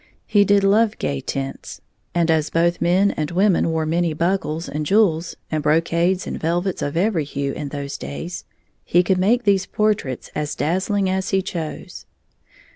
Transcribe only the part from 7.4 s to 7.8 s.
in